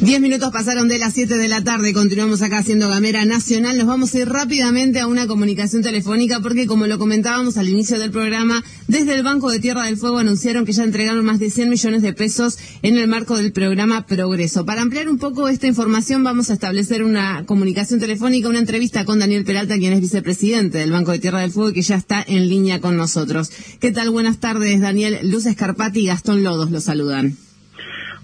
Diez 0.00 0.20
minutos 0.20 0.52
pasaron 0.52 0.86
de 0.86 0.96
las 0.96 1.14
siete 1.14 1.36
de 1.36 1.48
la 1.48 1.64
tarde, 1.64 1.92
continuamos 1.92 2.40
acá 2.40 2.58
haciendo 2.58 2.88
Gamera 2.88 3.24
Nacional. 3.24 3.76
Nos 3.76 3.88
vamos 3.88 4.14
a 4.14 4.20
ir 4.20 4.28
rápidamente 4.28 5.00
a 5.00 5.08
una 5.08 5.26
comunicación 5.26 5.82
telefónica 5.82 6.38
porque, 6.38 6.68
como 6.68 6.86
lo 6.86 6.98
comentábamos 6.98 7.56
al 7.56 7.68
inicio 7.68 7.98
del 7.98 8.12
programa, 8.12 8.62
desde 8.86 9.16
el 9.16 9.24
Banco 9.24 9.50
de 9.50 9.58
Tierra 9.58 9.86
del 9.86 9.96
Fuego 9.96 10.18
anunciaron 10.18 10.64
que 10.64 10.72
ya 10.72 10.84
entregaron 10.84 11.24
más 11.24 11.40
de 11.40 11.50
100 11.50 11.68
millones 11.68 12.02
de 12.02 12.12
pesos 12.12 12.58
en 12.82 12.96
el 12.96 13.08
marco 13.08 13.36
del 13.36 13.50
programa 13.50 14.06
Progreso. 14.06 14.64
Para 14.64 14.82
ampliar 14.82 15.08
un 15.08 15.18
poco 15.18 15.48
esta 15.48 15.66
información, 15.66 16.22
vamos 16.22 16.50
a 16.50 16.52
establecer 16.52 17.02
una 17.02 17.44
comunicación 17.44 17.98
telefónica, 17.98 18.48
una 18.48 18.60
entrevista 18.60 19.04
con 19.04 19.18
Daniel 19.18 19.44
Peralta, 19.44 19.78
quien 19.78 19.92
es 19.94 20.00
vicepresidente 20.00 20.78
del 20.78 20.92
Banco 20.92 21.10
de 21.10 21.18
Tierra 21.18 21.40
del 21.40 21.50
Fuego 21.50 21.70
y 21.70 21.74
que 21.74 21.82
ya 21.82 21.96
está 21.96 22.24
en 22.24 22.48
línea 22.48 22.80
con 22.80 22.96
nosotros. 22.96 23.50
¿Qué 23.80 23.90
tal? 23.90 24.10
Buenas 24.10 24.38
tardes, 24.38 24.80
Daniel. 24.80 25.18
Luz 25.24 25.46
Escarpati 25.46 26.00
y 26.00 26.06
Gastón 26.06 26.44
Lodos 26.44 26.70
lo 26.70 26.80
saludan. 26.80 27.36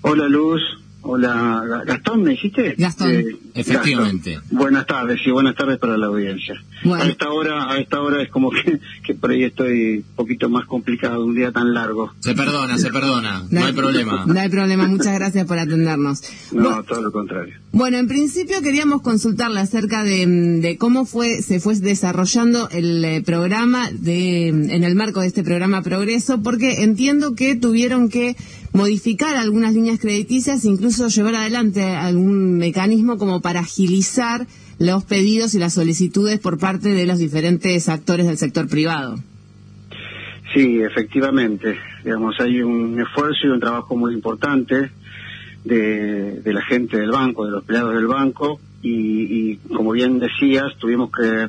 Hola, 0.02 0.28
Luz. 0.28 0.60
Hola, 1.06 1.82
Gastón, 1.84 2.22
¿me 2.22 2.30
dijiste? 2.30 2.76
Gastón, 2.78 3.10
eh, 3.10 3.26
efectivamente. 3.52 4.40
Buenas 4.50 4.86
tardes, 4.86 5.20
y 5.26 5.30
buenas 5.30 5.54
tardes 5.54 5.78
para 5.78 5.98
la 5.98 6.06
audiencia. 6.06 6.54
A 6.94 7.06
esta 7.06 7.30
hora, 7.30 7.70
a 7.70 7.78
esta 7.78 8.00
hora 8.00 8.22
es 8.22 8.30
como 8.30 8.50
que, 8.50 8.80
que, 9.04 9.14
por 9.14 9.30
ahí 9.30 9.44
estoy 9.44 9.98
un 9.98 10.16
poquito 10.16 10.48
más 10.48 10.64
complicado, 10.64 11.22
un 11.22 11.34
día 11.34 11.52
tan 11.52 11.74
largo. 11.74 12.10
Se 12.20 12.34
perdona, 12.34 12.78
se 12.78 12.90
perdona, 12.90 13.44
no, 13.50 13.64
hay 13.64 13.72
problema. 13.74 14.24
No 14.34 14.40
hay 14.40 14.48
problema, 14.48 14.88
muchas 14.88 15.14
gracias 15.14 15.46
por 15.46 15.58
atendernos. 15.58 16.22
No, 16.52 16.82
todo 16.84 17.02
lo 17.02 17.12
contrario. 17.12 17.54
Bueno, 17.72 17.98
en 17.98 18.08
principio 18.08 18.62
queríamos 18.62 19.02
consultarle 19.02 19.60
acerca 19.60 20.04
de, 20.04 20.76
cómo 20.78 21.04
fue 21.04 21.42
se 21.42 21.60
fue 21.60 21.74
desarrollando 21.74 22.70
el 22.70 23.04
eh, 23.04 23.22
programa 23.22 23.90
de 23.90 24.48
en 24.48 24.84
el 24.84 24.94
marco 24.94 25.20
de 25.20 25.26
este 25.26 25.42
programa 25.44 25.82
Progreso, 25.82 26.42
porque 26.42 26.82
entiendo 26.82 27.34
que 27.34 27.56
tuvieron 27.56 28.08
que 28.08 28.36
modificar 28.74 29.36
algunas 29.36 29.72
líneas 29.72 30.00
crediticias, 30.00 30.64
incluso 30.64 31.08
llevar 31.08 31.36
adelante 31.36 31.82
algún 31.84 32.58
mecanismo 32.58 33.16
como 33.16 33.40
para 33.40 33.60
agilizar 33.60 34.46
los 34.80 35.04
pedidos 35.04 35.54
y 35.54 35.60
las 35.60 35.74
solicitudes 35.74 36.40
por 36.40 36.58
parte 36.58 36.88
de 36.88 37.06
los 37.06 37.18
diferentes 37.18 37.88
actores 37.88 38.26
del 38.26 38.36
sector 38.36 38.68
privado. 38.68 39.16
Sí, 40.52 40.80
efectivamente. 40.82 41.78
Digamos, 42.04 42.34
hay 42.40 42.62
un 42.62 43.00
esfuerzo 43.00 43.46
y 43.46 43.50
un 43.50 43.60
trabajo 43.60 43.96
muy 43.96 44.12
importante 44.12 44.90
de, 45.64 46.42
la 46.44 46.62
gente 46.62 46.98
del 46.98 47.12
banco, 47.12 47.44
de 47.46 47.52
los 47.52 47.62
empleados 47.62 47.94
del 47.94 48.08
banco, 48.08 48.60
y, 48.82 49.56
como 49.72 49.92
bien 49.92 50.18
decías, 50.18 50.76
tuvimos 50.78 51.10
que 51.10 51.48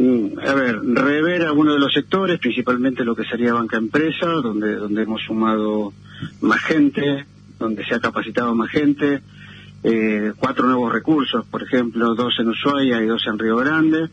mm, 0.00 0.38
a 0.38 0.54
ver, 0.54 0.80
rever 0.82 1.42
algunos 1.42 1.74
de 1.74 1.80
los 1.80 1.92
sectores, 1.92 2.38
principalmente 2.38 3.04
lo 3.04 3.16
que 3.16 3.24
sería 3.24 3.52
banca 3.52 3.76
empresa, 3.76 4.26
donde, 4.26 4.76
donde 4.76 5.02
hemos 5.02 5.20
sumado 5.22 5.92
más 6.40 6.60
gente, 6.62 7.26
donde 7.58 7.84
se 7.84 7.94
ha 7.94 8.00
capacitado 8.00 8.54
más 8.54 8.70
gente, 8.70 9.22
eh, 9.82 10.32
cuatro 10.36 10.66
nuevos 10.66 10.92
recursos, 10.92 11.46
por 11.46 11.62
ejemplo, 11.62 12.14
dos 12.14 12.34
en 12.40 12.48
Ushuaia 12.48 13.00
y 13.02 13.06
dos 13.06 13.24
en 13.26 13.38
Río 13.38 13.56
Grande, 13.56 14.08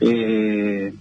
eh, 0.00 0.92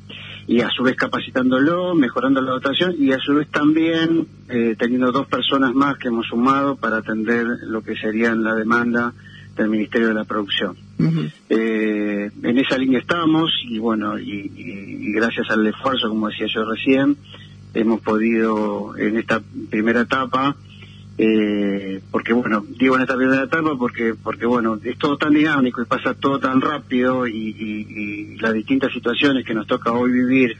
y 0.47 0.61
a 0.61 0.69
su 0.69 0.83
vez 0.83 0.95
capacitándolo, 0.95 1.95
mejorando 1.95 2.39
la 2.41 2.51
dotación 2.51 2.93
y 2.99 3.11
a 3.11 3.17
su 3.17 3.33
vez 3.33 3.49
también 3.49 4.27
eh, 4.47 4.75
teniendo 4.77 5.11
dos 5.11 5.27
personas 5.27 5.73
más 5.73 5.97
que 5.97 6.09
hemos 6.09 6.27
sumado 6.27 6.75
para 6.75 6.97
atender 6.97 7.45
lo 7.63 7.81
que 7.81 7.95
serían 7.95 8.43
la 8.43 8.53
demanda 8.53 9.11
del 9.55 9.69
Ministerio 9.69 10.09
de 10.09 10.13
la 10.13 10.25
Producción. 10.25 10.75
en 10.99 12.57
esa 12.59 12.77
línea 12.77 12.99
estamos 12.99 13.51
y 13.67 13.79
bueno, 13.79 14.19
y 14.19 15.11
gracias 15.13 15.49
al 15.49 15.65
esfuerzo, 15.65 16.09
como 16.09 16.27
decía 16.27 16.47
yo 16.53 16.63
recién, 16.69 17.17
hemos 17.75 18.01
podido 18.01 18.97
en 18.97 19.17
esta 19.17 19.41
primera 19.69 20.01
etapa, 20.01 20.55
eh, 21.17 22.01
porque 22.11 22.33
bueno, 22.33 22.65
digo 22.77 22.95
en 22.95 23.03
esta 23.03 23.15
primera 23.15 23.43
etapa 23.43 23.75
porque, 23.77 24.15
porque 24.21 24.45
bueno, 24.45 24.79
es 24.83 24.97
todo 24.97 25.17
tan 25.17 25.33
dinámico 25.33 25.81
y 25.81 25.85
pasa 25.85 26.13
todo 26.13 26.39
tan 26.39 26.59
rápido 26.59 27.27
y, 27.27 28.37
las 28.39 28.53
distintas 28.53 28.91
situaciones 28.91 29.45
que 29.45 29.53
nos 29.53 29.65
toca 29.65 29.91
hoy 29.91 30.11
vivir 30.11 30.57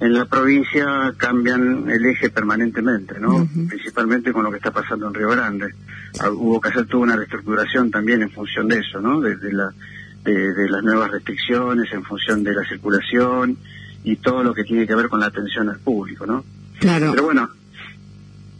en 0.00 0.14
la 0.14 0.24
provincia 0.24 1.12
cambian 1.16 1.90
el 1.90 2.06
eje 2.06 2.30
permanentemente, 2.30 3.18
¿no? 3.18 3.46
Principalmente 3.68 4.32
con 4.32 4.44
lo 4.44 4.50
que 4.50 4.58
está 4.58 4.70
pasando 4.70 5.08
en 5.08 5.14
Río 5.14 5.30
Grande. 5.30 5.74
Ah, 6.20 6.30
hubo 6.30 6.60
que 6.60 6.68
hacer 6.68 6.86
toda 6.86 7.02
una 7.02 7.16
reestructuración 7.16 7.90
también 7.90 8.22
en 8.22 8.30
función 8.30 8.68
de 8.68 8.78
eso, 8.78 9.00
¿no? 9.00 9.20
de, 9.20 9.52
la, 9.52 9.72
de 10.24 10.70
las 10.70 10.82
nuevas 10.82 11.10
restricciones, 11.10 11.92
en 11.92 12.04
función 12.04 12.42
de 12.42 12.54
la 12.54 12.64
circulación 12.66 13.58
y 14.04 14.16
todo 14.16 14.44
lo 14.44 14.54
que 14.54 14.62
tiene 14.64 14.86
que 14.86 14.94
ver 14.94 15.08
con 15.08 15.20
la 15.20 15.26
atención 15.26 15.68
al 15.68 15.80
público, 15.80 16.24
¿no? 16.24 16.44
Claro. 16.86 17.10
Pero 17.10 17.24
bueno. 17.24 17.50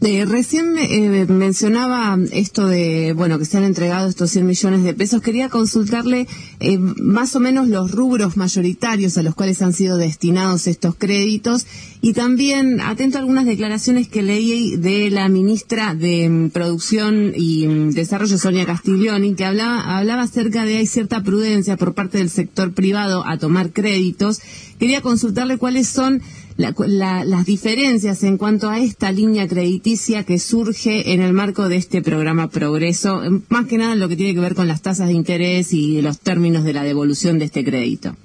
Eh, 0.01 0.25
recién 0.25 0.77
eh, 0.77 1.25
mencionaba 1.27 2.15
esto 2.31 2.67
de, 2.67 3.13
bueno, 3.13 3.39
que 3.39 3.45
se 3.45 3.57
han 3.57 3.63
entregado 3.63 4.07
estos 4.07 4.29
100 4.29 4.45
millones 4.45 4.83
de 4.83 4.93
pesos. 4.93 5.23
Quería 5.23 5.49
consultarle 5.49 6.27
eh, 6.59 6.77
más 6.77 7.35
o 7.35 7.39
menos 7.39 7.67
los 7.67 7.91
rubros 7.91 8.37
mayoritarios 8.37 9.17
a 9.17 9.23
los 9.23 9.33
cuales 9.33 9.59
han 9.63 9.73
sido 9.73 9.97
destinados 9.97 10.67
estos 10.67 10.93
créditos 10.95 11.65
y 11.99 12.13
también 12.13 12.79
atento 12.79 13.17
a 13.17 13.21
algunas 13.21 13.45
declaraciones 13.45 14.07
que 14.07 14.21
leí 14.21 14.75
de 14.75 15.09
la 15.09 15.29
ministra 15.29 15.95
de 15.95 16.29
mm, 16.29 16.49
Producción 16.51 17.33
y 17.35 17.67
mm, 17.67 17.89
Desarrollo, 17.89 18.37
Sonia 18.37 18.67
Castiglioni, 18.67 19.33
que 19.33 19.45
hablaba, 19.45 19.97
hablaba 19.97 20.21
acerca 20.21 20.63
de 20.65 20.77
hay 20.77 20.85
cierta 20.85 21.23
prudencia 21.23 21.75
por 21.75 21.95
parte 21.95 22.19
del 22.19 22.29
sector 22.29 22.71
privado 22.71 23.25
a 23.25 23.39
tomar 23.39 23.71
créditos. 23.71 24.41
Quería 24.77 25.01
consultarle 25.01 25.57
cuáles 25.57 25.87
son 25.87 26.21
las 26.57 27.45
diferencias 27.45 28.23
en 28.23 28.37
cuanto 28.37 28.69
a 28.69 28.79
esta 28.79 29.11
línea 29.11 29.47
crediticia 29.47 30.23
que 30.23 30.39
surge 30.39 31.13
en 31.13 31.21
el 31.21 31.33
marco 31.33 31.69
de 31.69 31.75
este 31.77 32.01
programa 32.01 32.49
Progreso, 32.49 33.21
más 33.49 33.67
que 33.67 33.77
nada 33.77 33.95
lo 33.95 34.09
que 34.09 34.15
tiene 34.15 34.33
que 34.33 34.39
ver 34.39 34.55
con 34.55 34.67
las 34.67 34.81
tasas 34.81 35.07
de 35.07 35.13
interés 35.13 35.71
y 35.73 36.01
los 36.01 36.19
términos 36.19 36.63
de 36.63 36.73
la 36.73 36.83
devolución 36.83 37.37
de 37.39 37.45
este 37.45 37.63
crédito. 37.63 38.15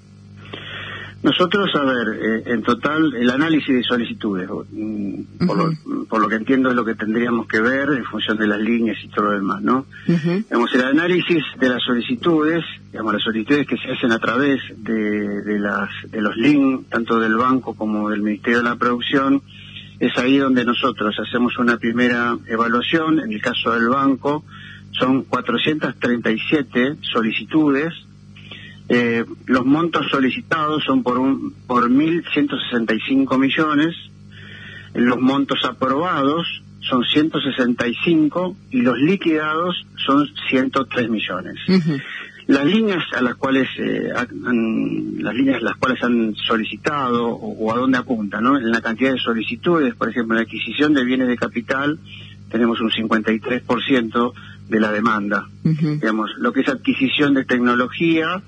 Nosotros, 1.23 1.71
a 1.77 1.85
ver, 1.85 2.19
eh, 2.21 2.43
en 2.47 2.63
total, 2.63 3.15
el 3.15 3.31
análisis 3.31 3.75
de 3.75 3.83
solicitudes, 3.85 4.49
mm, 4.51 5.47
por, 5.47 6.21
lo, 6.21 6.29
que 6.29 6.35
entiendo 6.35 6.71
es 6.71 6.75
lo 6.75 6.85
que 6.85 6.97
tendríamos 6.97 7.47
que 7.47 7.61
ver 7.61 7.91
en 7.91 8.05
función 8.05 8.37
de 8.37 8.49
las 8.49 8.59
líneas 8.59 8.99
y 9.05 9.09
todo 9.09 9.27
lo 9.27 9.33
demás, 9.33 9.63
¿no? 9.63 9.87
el 10.75 10.83
análisis 10.83 11.45
de 11.59 11.69
las 11.69 11.83
solicitudes, 11.83 12.65
digamos, 12.91 13.13
las 13.13 13.23
solicitudes 13.23 13.67
que 13.67 13.77
se 13.77 13.93
hacen 13.93 14.11
a 14.11 14.19
través 14.19 14.61
de, 14.79 15.43
de, 15.43 15.59
las, 15.59 15.91
de 16.11 16.21
los 16.21 16.37
links, 16.37 16.89
tanto 16.89 17.21
del 17.21 17.37
banco 17.37 17.75
como 17.75 18.11
del 18.11 18.23
Ministerio 18.23 18.59
de 18.59 18.65
la 18.65 18.77
Producción, 18.77 19.43
es 20.01 20.17
ahí 20.19 20.39
donde 20.39 20.65
nosotros 20.65 21.15
hacemos 21.21 21.57
una 21.59 21.77
primera 21.77 22.37
evaluación, 22.49 23.21
en 23.21 23.33
el 23.33 23.41
caso 23.41 23.71
del 23.71 23.89
banco, 23.89 24.45
son 24.99 25.23
437 25.23 26.97
solicitudes, 27.03 27.95
eh, 28.95 29.25
los 29.47 29.65
montos 29.65 30.07
solicitados 30.11 30.85
son 30.85 31.03
por 31.03 31.19
un 31.19 31.55
por 31.67 31.89
1.165 31.89 33.39
millones, 33.39 33.97
los 34.93 35.19
montos 35.19 35.65
aprobados 35.65 36.63
son 36.81 37.03
165 37.03 38.55
y 38.71 38.83
los 38.83 38.99
liquidados 38.99 39.87
son 39.97 40.29
103 40.51 41.09
millones. 41.09 41.57
Las 42.49 42.67
líneas 42.67 43.03
a 43.15 43.23
las 43.23 43.37
cuales 43.37 43.67
eh, 43.79 44.11
las 44.13 45.35
líneas 45.35 45.63
las 45.63 45.77
cuales 45.77 46.05
han 46.05 46.35
solicitado 46.35 47.29
o, 47.29 47.73
a 47.73 47.79
dónde 47.79 47.97
apuntan, 47.97 48.45
¿no? 48.45 48.59
En 48.59 48.71
la 48.71 48.83
cantidad 48.83 49.13
de 49.13 49.19
solicitudes, 49.19 49.95
por 49.95 50.11
ejemplo, 50.11 50.35
en 50.35 50.43
la 50.43 50.43
adquisición 50.43 50.93
de 50.93 51.03
bienes 51.03 51.29
de 51.29 51.37
capital 51.39 51.99
tenemos 52.51 52.79
un 52.83 52.91
53% 52.91 54.33
de 54.69 54.81
la 54.81 54.93
demanda. 54.93 55.49
Digamos, 55.63 56.31
lo 56.37 56.53
que 56.53 56.61
es 56.61 56.69
adquisición 56.69 57.33
de 57.33 57.47
tecnología 57.47 58.43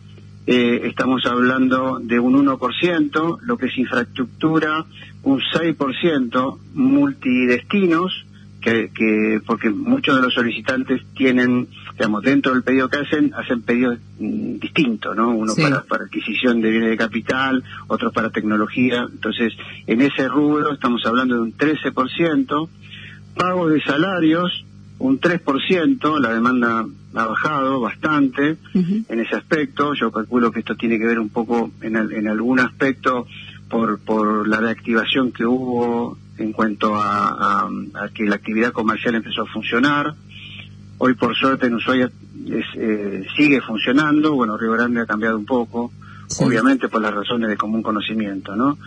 eh, 0.47 0.82
estamos 0.84 1.25
hablando 1.27 1.99
de 2.00 2.21
un 2.21 2.34
1%, 2.47 3.38
lo 3.43 3.56
que 3.56 3.66
es 3.66 3.78
infraestructura, 3.78 4.84
un 5.22 5.41
6%, 5.41 6.59
multidestinos, 6.75 8.27
que, 8.60 8.91
que, 8.94 9.41
porque 9.44 9.69
muchos 9.71 10.16
de 10.16 10.22
los 10.22 10.32
solicitantes 10.32 11.03
tienen, 11.15 11.69
digamos, 11.93 12.22
dentro 12.22 12.53
del 12.53 12.62
pedido 12.62 12.88
que 12.88 12.99
hacen, 12.99 13.32
hacen 13.35 13.62
pedidos 13.62 13.99
mm, 14.19 14.58
distintos, 14.58 15.14
¿no? 15.14 15.31
Uno 15.31 15.55
para, 15.55 15.82
para 15.82 16.05
adquisición 16.05 16.61
de 16.62 16.70
bienes 16.70 16.90
de 16.90 16.97
capital, 16.97 17.62
otro 17.88 18.11
para 18.11 18.31
tecnología. 18.31 19.06
Entonces, 19.11 19.52
en 19.87 20.00
ese 20.00 20.29
rubro 20.29 20.73
estamos 20.73 21.05
hablando 21.05 21.37
de 21.37 21.40
un 21.43 21.56
13%, 21.56 22.69
pagos 23.35 23.73
de 23.73 23.82
salarios, 23.82 24.64
un 24.99 25.20
3%, 25.20 26.20
la 26.20 26.32
demanda 26.32 26.87
ha 27.14 27.26
bajado 27.26 27.81
bastante 27.81 28.56
en 28.75 29.20
ese 29.20 29.37
aspecto. 29.37 29.94
Yo 29.94 30.11
calculo 30.11 30.50
que 30.50 30.61
esto 30.61 30.76
tiene 30.76 30.99
que 30.99 31.06
ver 31.06 31.19
un 31.19 31.28
poco 31.28 31.70
en, 31.81 31.96
en 31.96 32.28
algún 32.28 32.61
aspecto 32.61 33.26
por, 33.69 33.99
por 34.00 34.49
la 34.49 34.58
reactivación 34.58 35.32
que 35.32 35.44
hubo 35.44 36.19
en 36.38 36.52
cuanto 36.52 36.94
a, 36.96 37.69
que 38.12 38.25
la 38.25 38.37
actividad 38.37 38.72
comercial 38.72 39.14
empezó 39.14 39.43
a 39.43 39.46
funcionar. 39.46 40.14
Hoy, 40.99 41.14
por 41.14 41.34
suerte, 41.37 41.66
en 41.66 41.75
Ushuaia 41.75 42.11
eh, 42.46 43.26
sigue 43.37 43.61
funcionando. 43.61 44.34
Bueno, 44.34 44.56
Río 44.56 44.72
Grande 44.72 45.00
ha 45.00 45.06
cambiado 45.06 45.37
un 45.37 45.46
poco, 45.46 45.93
obviamente 46.40 46.88
por 46.88 47.02
las 47.02 47.14
razones 47.14 47.49
de 47.49 47.56
común 47.56 47.82
conocimiento, 47.82 48.56
¿no? 48.56 48.78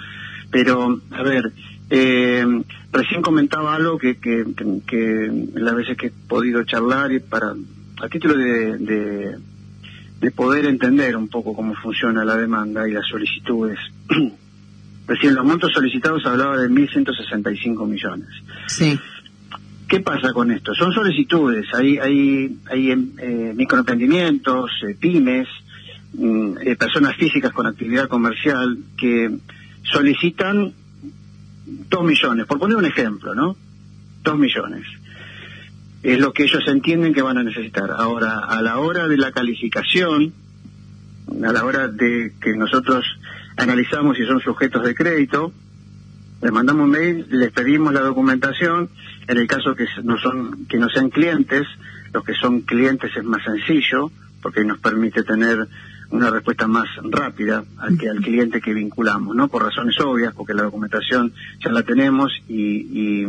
Pero, 0.50 1.02
a 1.12 1.24
ver, 1.24 1.52
eh, 1.90 2.46
recién 2.92 3.22
comentaba 3.22 3.76
algo 3.76 3.98
que, 3.98 4.18
que, 4.18 4.46
que, 4.86 5.50
las 5.56 5.76
veces 5.76 5.98
que 5.98 6.08
he 6.08 6.12
podido 6.12 6.64
charlar 6.64 7.12
y 7.12 7.20
para 7.20 7.54
a 8.02 8.10
título 8.10 8.36
de, 8.38 9.38
de, 10.20 10.32
poder 10.32 10.66
entender 10.66 11.16
un 11.16 11.30
poco 11.30 11.56
cómo 11.56 11.74
funciona 11.76 12.24
la 12.24 12.36
demanda 12.36 12.88
y 12.88 12.92
las 12.92 13.08
solicitudes. 13.08 13.80
Recién 15.08 15.36
los 15.36 15.46
montos 15.46 15.72
solicitados 15.74 16.26
hablaba 16.26 16.58
de 16.58 16.70
1.165 16.70 17.88
millones. 17.88 18.28
Sí. 18.68 19.00
¿Qué 19.88 20.02
pasa 20.02 20.34
con 20.34 20.52
esto? 20.52 20.76
Son 20.76 20.92
solicitudes, 20.92 21.66
hay, 21.74 21.98
hay, 21.98 22.58
hay 22.70 22.92
eh, 22.92 23.54
microemprendimientos, 23.56 24.70
eh, 24.86 24.96
pymes, 25.00 25.48
mm, 26.14 26.58
eh, 26.62 26.76
personas 26.76 27.16
físicas 27.16 27.54
con 27.54 27.68
actividad 27.68 28.10
comercial 28.10 28.78
que 28.98 29.38
solicitan 29.84 30.74
dos 31.90 32.04
millones, 32.04 32.46
por 32.46 32.60
poner 32.60 32.76
un 32.76 32.86
ejemplo, 32.86 33.34
¿no? 33.34 33.56
Dos 34.24 34.38
millones. 34.38 34.86
Es 36.04 36.20
lo 36.20 36.32
que 36.32 36.44
ellos 36.44 36.64
entienden 36.68 37.14
que 37.14 37.22
van 37.22 37.38
a 37.38 37.44
necesitar. 37.44 37.92
Ahora, 37.92 38.40
a 38.40 38.62
la 38.62 38.78
hora 38.80 39.08
de 39.08 39.18
la 39.18 39.32
calificación, 39.32 40.34
a 41.44 41.52
la 41.52 41.66
hora 41.66 41.88
de 41.88 42.34
que 42.40 42.56
nosotros 42.56 43.04
analizamos 43.58 44.18
si 44.18 44.26
son 44.26 44.40
sujetos 44.40 44.84
de 44.84 44.96
crédito, 44.96 45.52
les 46.42 46.52
mandamos 46.52 46.86
un 46.86 46.92
mail, 46.92 47.26
les 47.30 47.52
pedimos 47.52 47.94
la 47.94 48.02
documentación, 48.02 48.90
en 49.28 49.38
el 49.38 49.48
caso 49.48 49.76
que 49.76 49.88
no 50.04 50.18
son 50.20 50.68
que 50.68 50.78
no 50.78 50.88
sean 50.90 51.10
clientes, 51.10 51.66
los 52.14 52.24
que 52.24 52.34
son 52.34 52.62
clientes 52.62 53.12
es 53.16 53.24
más 53.24 53.44
sencillo, 53.44 54.12
porque 54.42 54.64
nos 54.64 54.80
permite 54.80 55.24
tener 55.24 55.68
una 56.10 56.30
respuesta 56.30 56.68
más 56.68 56.88
rápida 57.04 57.64
al 57.78 57.98
que 57.98 58.10
al 58.10 58.22
cliente 58.22 58.62
que 58.62 58.74
vinculamos, 58.74 59.36
¿no? 59.36 59.48
Por 59.48 59.64
razones 59.64 60.00
obvias, 60.00 60.34
porque 60.34 60.54
la 60.54 60.64
documentación 60.64 61.34
ya 61.64 61.72
la 61.72 61.84
tenemos 61.84 62.32
y, 62.48 63.24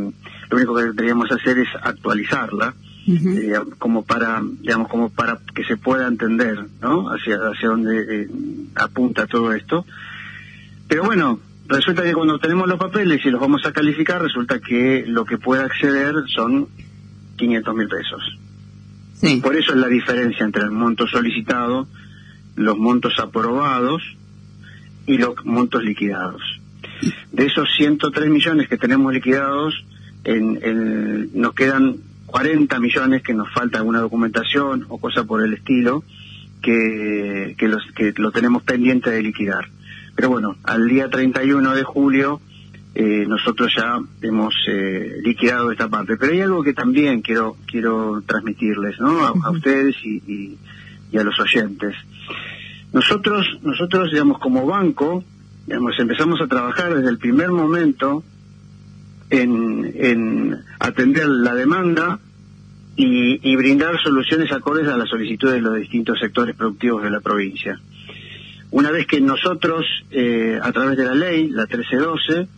lo 0.50 0.56
único 0.56 0.76
que 0.76 0.84
deberíamos 0.84 1.30
hacer 1.30 1.58
es 1.58 1.68
actualizarla, 1.82 2.74
eh, 3.06 3.52
como 3.78 4.04
para, 4.04 4.42
digamos, 4.60 4.88
como 4.88 5.10
para 5.10 5.38
que 5.54 5.64
se 5.64 5.76
pueda 5.76 6.06
entender, 6.06 6.66
¿no? 6.80 7.10
Hacia 7.10 7.36
hacia 7.36 7.68
dónde 7.68 8.22
eh, 8.22 8.28
apunta 8.74 9.26
todo 9.26 9.52
esto. 9.52 9.84
Pero 10.88 11.04
bueno, 11.04 11.40
resulta 11.66 12.02
que 12.02 12.14
cuando 12.14 12.38
tenemos 12.38 12.66
los 12.66 12.78
papeles 12.78 13.24
y 13.24 13.30
los 13.30 13.40
vamos 13.40 13.64
a 13.66 13.72
calificar, 13.72 14.22
resulta 14.22 14.58
que 14.60 15.04
lo 15.06 15.24
que 15.24 15.36
puede 15.36 15.62
acceder 15.62 16.14
son 16.34 16.68
500 17.36 17.74
mil 17.74 17.88
pesos. 17.88 18.38
Por 19.42 19.56
eso 19.56 19.72
es 19.72 19.78
la 19.78 19.88
diferencia 19.88 20.44
entre 20.44 20.62
el 20.62 20.70
monto 20.70 21.06
solicitado 21.06 21.88
los 22.58 22.76
montos 22.78 23.18
aprobados 23.18 24.02
y 25.06 25.18
los 25.18 25.44
montos 25.44 25.82
liquidados. 25.82 26.42
De 27.32 27.46
esos 27.46 27.68
103 27.76 28.28
millones 28.28 28.68
que 28.68 28.76
tenemos 28.76 29.12
liquidados, 29.12 29.84
en, 30.24 31.30
nos 31.34 31.54
quedan 31.54 31.96
40 32.26 32.78
millones 32.80 33.22
que 33.22 33.32
nos 33.34 33.50
falta 33.52 33.78
alguna 33.78 34.00
documentación 34.00 34.84
o 34.88 34.98
cosa 34.98 35.24
por 35.24 35.42
el 35.42 35.54
estilo 35.54 36.04
que, 36.60 37.54
que, 37.56 37.68
los, 37.68 37.82
que 37.94 38.12
lo 38.16 38.30
tenemos 38.32 38.62
pendiente 38.64 39.10
de 39.10 39.22
liquidar. 39.22 39.68
Pero 40.14 40.28
bueno, 40.30 40.56
al 40.64 40.88
día 40.88 41.08
31 41.08 41.74
de 41.74 41.84
julio 41.84 42.40
eh, 42.94 43.26
nosotros 43.28 43.72
ya 43.76 44.00
hemos 44.22 44.54
eh, 44.66 45.20
liquidado 45.22 45.70
esta 45.70 45.88
parte. 45.88 46.16
Pero 46.16 46.32
hay 46.32 46.40
algo 46.40 46.64
que 46.64 46.74
también 46.74 47.22
quiero 47.22 47.56
quiero 47.66 48.22
transmitirles, 48.26 48.98
¿no? 48.98 49.20
A, 49.20 49.50
ustedes 49.50 49.94
y, 50.04 50.16
y, 50.26 50.58
a 51.16 51.24
los 51.24 51.38
oyentes. 51.40 51.94
Nosotros, 52.92 53.46
nosotros, 53.62 54.10
digamos, 54.10 54.38
como 54.38 54.66
banco, 54.66 55.24
digamos, 55.66 55.98
empezamos 55.98 56.40
a 56.40 56.46
trabajar 56.46 56.94
desde 56.94 57.10
el 57.10 57.18
primer 57.18 57.50
momento 57.50 58.22
en, 59.30 59.92
en 59.94 60.56
atender 60.78 61.28
la 61.28 61.54
demanda 61.54 62.18
y, 62.96 63.48
y, 63.48 63.56
brindar 63.56 64.00
soluciones 64.02 64.50
acordes 64.50 64.88
a 64.88 64.96
las 64.96 65.08
solicitudes 65.08 65.54
de 65.54 65.60
los 65.60 65.76
distintos 65.76 66.18
sectores 66.18 66.56
productivos 66.56 67.02
de 67.02 67.10
la 67.10 67.20
provincia. 67.20 67.78
Una 68.70 68.90
vez 68.90 69.06
que 69.06 69.20
nosotros, 69.20 69.86
eh, 70.10 70.58
a 70.60 70.72
través 70.72 70.96
de 70.98 71.04
la 71.04 71.14
ley, 71.14 71.48
la 71.48 71.62
1312, 71.62 72.48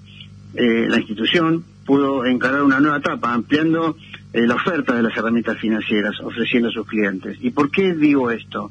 eh, 0.55 0.87
la 0.89 0.97
institución 0.97 1.65
pudo 1.85 2.25
encarar 2.25 2.63
una 2.63 2.81
nueva 2.81 2.99
etapa, 2.99 3.33
ampliando 3.33 3.97
eh, 4.33 4.47
la 4.47 4.55
oferta 4.55 4.95
de 4.95 5.03
las 5.03 5.17
herramientas 5.17 5.59
financieras, 5.59 6.21
ofreciendo 6.21 6.69
a 6.69 6.73
sus 6.73 6.87
clientes. 6.87 7.39
¿Y 7.41 7.51
por 7.51 7.71
qué 7.71 7.95
digo 7.95 8.31
esto? 8.31 8.71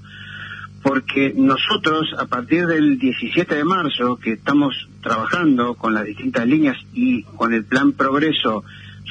porque 0.82 1.34
nosotros 1.36 2.14
a 2.18 2.26
partir 2.26 2.66
del 2.68 2.98
17 2.98 3.54
de 3.54 3.64
marzo 3.64 4.18
que 4.18 4.34
estamos 4.34 4.88
trabajando 5.02 5.76
con 5.76 5.94
las 5.94 6.06
distintas 6.06 6.46
líneas 6.48 6.78
y 6.94 7.24
con 7.24 7.54
el 7.54 7.66
plan 7.66 7.92
progreso 7.92 8.64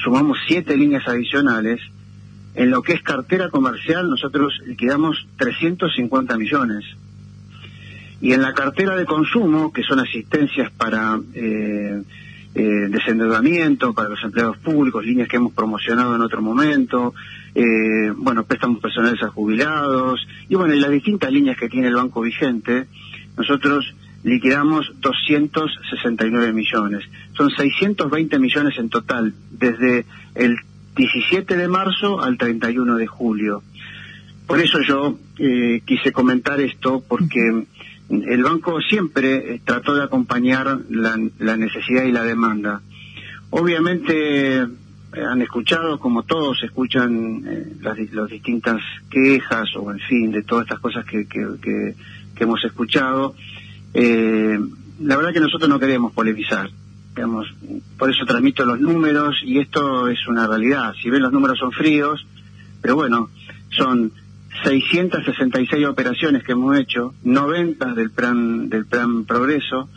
sumamos 0.03 0.37
siete 0.47 0.77
líneas 0.77 1.07
adicionales, 1.07 1.79
en 2.55 2.71
lo 2.71 2.81
que 2.81 2.93
es 2.93 3.01
cartera 3.01 3.49
comercial 3.49 4.09
nosotros 4.09 4.59
liquidamos 4.65 5.27
350 5.37 6.37
millones. 6.37 6.85
Y 8.21 8.33
en 8.33 8.41
la 8.41 8.53
cartera 8.53 8.95
de 8.97 9.05
consumo, 9.05 9.71
que 9.71 9.83
son 9.83 9.99
asistencias 9.99 10.71
para 10.71 11.19
eh, 11.33 12.01
eh, 12.59 12.89
desendeudamiento 12.89 13.93
para 13.93 14.09
los 14.09 14.21
empleados 14.21 14.57
públicos, 14.57 15.05
líneas 15.05 15.29
que 15.29 15.37
hemos 15.37 15.53
promocionado 15.53 16.13
en 16.13 16.21
otro 16.21 16.41
momento, 16.41 17.13
eh, 17.55 18.11
bueno, 18.17 18.43
préstamos 18.43 18.81
personales 18.81 19.23
a 19.23 19.29
jubilados, 19.29 20.27
y 20.49 20.55
bueno, 20.55 20.73
y 20.73 20.79
las 20.81 20.91
distintas 20.91 21.31
líneas 21.31 21.55
que 21.57 21.69
tiene 21.69 21.87
el 21.87 21.95
banco 21.95 22.19
vigente, 22.19 22.87
nosotros 23.37 23.95
liquidamos 24.25 24.91
269 24.99 26.51
millones. 26.51 27.05
Son 27.31 27.49
620 27.49 28.37
millones 28.39 28.77
en 28.77 28.89
total, 28.89 29.33
desde 29.51 30.05
el 30.35 30.57
17 30.97 31.55
de 31.55 31.67
marzo 31.69 32.21
al 32.21 32.37
31 32.37 32.97
de 32.97 33.07
julio. 33.07 33.63
Por 34.45 34.59
eso 34.59 34.81
yo 34.81 35.17
eh, 35.37 35.81
quise 35.85 36.11
comentar 36.11 36.59
esto, 36.59 37.01
porque 37.07 37.39
el 38.09 38.43
banco 38.43 38.81
siempre 38.81 39.55
eh, 39.55 39.61
trató 39.63 39.93
de 39.93 40.03
acompañar 40.03 40.79
la, 40.89 41.57
necesidad 41.57 42.03
y 42.03 42.11
la 42.11 42.23
demanda. 42.23 42.81
Obviamente 43.51 44.61
eh, 44.61 44.67
han 45.13 45.41
escuchado, 45.41 45.99
como 45.99 46.23
todos 46.23 46.61
escuchan 46.63 47.43
eh, 47.47 47.73
las, 47.81 48.29
distintas 48.29 48.81
quejas 49.09 49.69
o 49.75 49.91
en 49.91 49.99
fin, 49.99 50.31
de 50.31 50.41
todas 50.41 50.65
estas 50.65 50.79
cosas 50.79 51.05
que, 51.05 51.27
que, 51.27 51.95
hemos 52.39 52.63
escuchado. 52.63 53.35
la 53.93 55.17
verdad 55.17 55.33
que 55.33 55.41
nosotros 55.41 55.69
no 55.69 55.77
queremos 55.77 56.13
polemizar, 56.13 56.69
digamos, 57.13 57.53
por 57.97 58.09
eso 58.09 58.25
transmito 58.25 58.63
los 58.63 58.79
números 58.79 59.41
y 59.43 59.59
esto 59.59 60.07
es 60.07 60.25
una 60.25 60.47
realidad. 60.47 60.93
Si 61.01 61.09
ven 61.09 61.21
los 61.21 61.33
números 61.33 61.59
son 61.59 61.73
fríos, 61.73 62.25
pero 62.81 62.95
bueno, 62.95 63.29
son 63.71 64.13
666 64.63 65.85
operaciones 65.85 66.43
que 66.43 66.53
hemos 66.53 66.77
hecho, 66.77 67.13
90 67.23 67.93
del 67.93 68.11
plan 68.11 68.69
del 68.69 68.85
plan 68.85 69.25
Progreso 69.25 69.89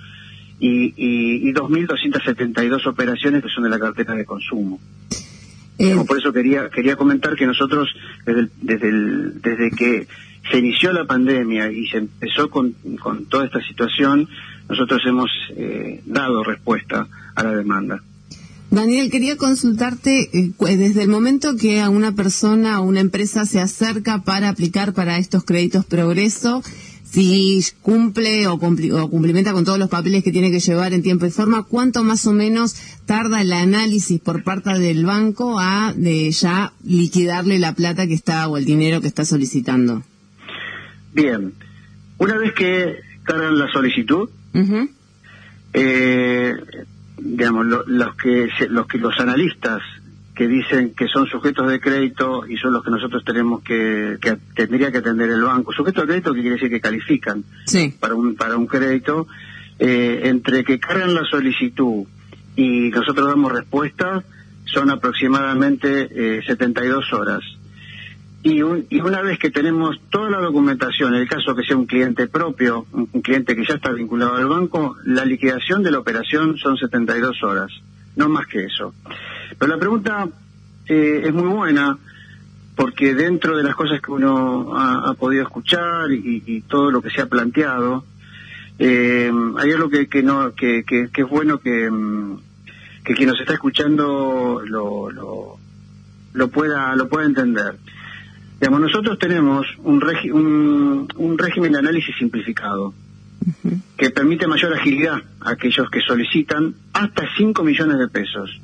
y, 0.58 0.94
y, 0.96 1.52
2.272 1.52 2.86
operaciones 2.86 3.42
que 3.42 3.48
son 3.48 3.64
de 3.64 3.70
la 3.70 3.78
cartera 3.78 4.14
de 4.14 4.24
consumo. 4.24 4.80
Eh, 5.78 5.96
por 6.06 6.18
eso 6.18 6.32
quería 6.32 6.70
quería 6.70 6.96
comentar 6.96 7.34
que 7.34 7.46
nosotros 7.46 7.88
desde 8.24 8.48
desde, 8.60 8.90
desde 9.40 9.70
que 9.70 10.06
se 10.50 10.58
inició 10.58 10.92
la 10.92 11.04
pandemia 11.04 11.70
y 11.70 11.86
se 11.86 11.98
empezó 11.98 12.50
con, 12.50 12.72
con 13.00 13.26
toda 13.26 13.46
esta 13.46 13.60
situación, 13.60 14.28
nosotros 14.68 15.02
hemos 15.06 15.30
eh, 15.56 16.00
dado 16.04 16.42
respuesta 16.42 17.06
a 17.34 17.42
la 17.42 17.56
demanda. 17.56 18.02
Daniel, 18.72 19.10
quería 19.10 19.36
consultarte 19.36 20.30
eh, 20.32 20.76
desde 20.78 21.02
el 21.02 21.08
momento 21.08 21.56
que 21.56 21.82
a 21.82 21.90
una 21.90 22.12
persona 22.12 22.80
o 22.80 22.84
una 22.84 23.00
empresa 23.00 23.44
se 23.44 23.60
acerca 23.60 24.22
para 24.22 24.48
aplicar 24.48 24.94
para 24.94 25.18
estos 25.18 25.44
créditos 25.44 25.84
progreso, 25.84 26.62
si 27.04 27.62
cumple 27.82 28.46
o, 28.46 28.58
cumplimenta 28.58 29.52
con 29.52 29.66
todos 29.66 29.78
los 29.78 29.90
papeles 29.90 30.24
que 30.24 30.32
tiene 30.32 30.50
que 30.50 30.60
llevar 30.60 30.94
en 30.94 31.02
tiempo 31.02 31.26
y 31.26 31.30
forma, 31.30 31.64
¿cuánto 31.64 32.02
más 32.02 32.26
o 32.26 32.32
menos 32.32 32.74
tarda 33.04 33.42
el 33.42 33.52
análisis 33.52 34.18
por 34.18 34.42
parte 34.42 34.78
del 34.78 35.04
banco 35.04 35.60
a 35.60 35.92
de 35.94 36.30
ya 36.30 36.72
liquidarle 36.82 37.58
la 37.58 37.74
plata 37.74 38.06
que 38.06 38.14
está 38.14 38.48
o 38.48 38.56
el 38.56 38.64
dinero 38.64 39.02
que 39.02 39.08
está 39.08 39.26
solicitando? 39.26 40.02
Bien, 41.12 41.52
una 42.16 42.38
vez 42.38 42.54
que 42.54 42.94
cargan 43.22 43.58
la 43.58 43.70
solicitud, 43.70 44.30
eh, 45.74 46.54
digamos, 47.24 47.66
los 47.66 48.16
que 48.16 48.48
los 48.68 48.86
que 48.86 48.98
los 48.98 49.18
analistas 49.20 49.80
que 50.34 50.48
dicen 50.48 50.94
que 50.94 51.08
son 51.08 51.26
sujetos 51.26 51.68
de 51.68 51.78
crédito 51.78 52.46
y 52.48 52.56
son 52.56 52.72
los 52.72 52.82
que 52.82 52.90
nosotros 52.90 53.22
tenemos 53.24 53.62
que, 53.62 54.16
que 54.20 54.38
tendría 54.54 54.90
que 54.90 54.98
atender 54.98 55.30
el 55.30 55.42
banco. 55.42 55.72
Sujetos 55.72 56.02
de 56.02 56.08
crédito 56.08 56.32
que 56.32 56.40
quiere 56.40 56.56
decir 56.56 56.70
que 56.70 56.80
califican 56.80 57.44
para 58.00 58.14
un 58.14 58.34
para 58.34 58.56
un 58.56 58.66
crédito, 58.66 59.26
eh, 59.78 60.22
entre 60.24 60.64
que 60.64 60.78
cargan 60.80 61.14
la 61.14 61.24
solicitud 61.24 62.06
y 62.56 62.90
nosotros 62.90 63.28
damos 63.28 63.52
respuesta 63.52 64.24
son 64.64 64.90
aproximadamente 64.90 66.38
eh, 66.38 66.42
72 66.46 67.12
horas. 67.12 67.40
Y, 68.44 68.60
una 68.60 69.22
vez 69.22 69.38
que 69.38 69.50
tenemos 69.50 70.00
toda 70.10 70.28
la 70.28 70.40
documentación, 70.40 71.14
en 71.14 71.20
el 71.20 71.28
caso 71.28 71.54
que 71.54 71.62
sea 71.62 71.76
un 71.76 71.86
cliente 71.86 72.26
propio, 72.26 72.86
un, 72.90 73.06
cliente 73.22 73.54
que 73.54 73.64
ya 73.64 73.74
está 73.74 73.92
vinculado 73.92 74.34
al 74.34 74.46
banco, 74.46 74.96
la 75.04 75.24
liquidación 75.24 75.84
de 75.84 75.92
la 75.92 76.00
operación 76.00 76.58
son 76.58 76.76
72 76.76 77.40
horas, 77.44 77.70
no 78.16 78.28
más 78.28 78.48
que 78.48 78.64
eso. 78.64 78.94
Pero 79.56 79.72
la 79.72 79.78
pregunta 79.78 80.28
eh, 80.88 81.22
es 81.24 81.32
muy 81.32 81.48
buena 81.48 81.96
porque 82.74 83.14
dentro 83.14 83.56
de 83.56 83.62
las 83.62 83.76
cosas 83.76 84.00
que 84.00 84.10
uno 84.10 84.76
ha, 84.76 85.14
podido 85.14 85.44
escuchar 85.44 86.10
y, 86.10 86.62
todo 86.62 86.90
lo 86.90 87.00
que 87.00 87.10
se 87.10 87.20
ha 87.20 87.26
planteado, 87.26 88.04
eh, 88.78 89.30
hay 89.58 89.70
algo 89.70 89.88
que, 89.88 90.08
que 90.08 90.22
no 90.24 90.52
que, 90.54 90.84
es 90.88 91.28
bueno 91.28 91.58
que, 91.58 91.88
mm, 91.88 92.38
que 93.04 93.14
quien 93.14 93.28
nos 93.28 93.38
está 93.38 93.52
escuchando 93.52 94.62
lo, 94.64 95.12
lo, 95.12 95.58
lo 96.32 96.48
pueda 96.48 96.96
lo 96.96 97.08
pueda 97.08 97.26
entender. 97.26 97.76
Digamos, 98.62 98.80
nosotros 98.80 99.18
tenemos 99.18 99.66
un, 99.78 100.00
un, 100.32 101.08
un 101.16 101.36
régimen 101.36 101.72
de 101.72 101.78
análisis 101.80 102.14
simplificado 102.16 102.94
que 103.96 104.10
permite 104.10 104.46
mayor 104.46 104.72
agilidad 104.72 105.20
a 105.40 105.50
aquellos 105.50 105.90
que 105.90 106.00
solicitan 106.00 106.72
hasta 106.92 107.24
5 107.36 107.64
millones 107.64 107.98
de 107.98 108.06
pesos. 108.06 108.60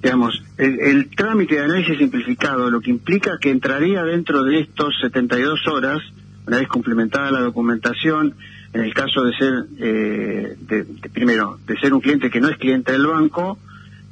Digamos, 0.00 0.40
el, 0.56 1.10
trámite 1.16 1.56
de 1.56 1.62
análisis 1.62 1.98
simplificado 1.98 2.70
lo 2.70 2.80
que 2.80 2.90
implica 2.90 3.38
que 3.40 3.50
entraría 3.50 4.04
dentro 4.04 4.44
de 4.44 4.60
estos 4.60 4.94
72 5.00 5.66
horas, 5.66 6.00
una 6.46 6.58
vez 6.58 6.68
complementada 6.68 7.32
la 7.32 7.40
documentación, 7.40 8.36
en 8.72 8.82
el 8.82 8.94
caso 8.94 9.24
de 9.24 9.32
ser, 9.36 9.64
eh, 9.80 10.56
de, 10.60 10.84
primero, 11.12 11.58
de 11.66 11.76
ser 11.80 11.92
un 11.92 12.00
cliente 12.00 12.30
que 12.30 12.40
no 12.40 12.48
es 12.48 12.56
cliente 12.56 12.92
del 12.92 13.08
banco 13.08 13.58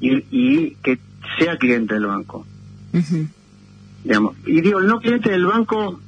y, 0.01 0.71
que 0.83 0.99
sea 1.39 1.59
cliente 1.59 1.95
del 1.95 2.07
banco. 2.07 2.45
Digamos, 4.05 4.37
y 4.47 4.61
digo, 4.61 4.79
el 4.79 4.87
no 4.87 5.01
cliente 5.01 5.31
del 5.31 5.47
banco 5.47 6.01